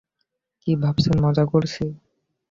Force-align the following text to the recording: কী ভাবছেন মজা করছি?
কী 0.61 0.71
ভাবছেন 0.75 1.15
মজা 1.25 1.43
করছি? 1.51 1.83